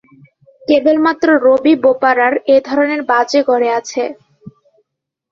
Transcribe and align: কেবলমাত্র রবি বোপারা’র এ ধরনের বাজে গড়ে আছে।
কেবলমাত্র 0.61 1.27
রবি 1.45 1.73
বোপারা’র 1.83 2.33
এ 2.47 2.67
ধরনের 2.67 3.01
বাজে 3.09 3.39
গড়ে 3.49 3.69
আছে। 3.79 4.03